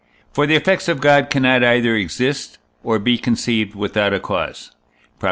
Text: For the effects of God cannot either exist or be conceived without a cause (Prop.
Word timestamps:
For 0.33 0.47
the 0.47 0.55
effects 0.55 0.87
of 0.87 0.99
God 0.99 1.29
cannot 1.29 1.63
either 1.63 1.95
exist 1.95 2.57
or 2.83 2.97
be 2.97 3.19
conceived 3.19 3.75
without 3.75 4.15
a 4.15 4.19
cause 4.19 4.71
(Prop. 4.71 5.09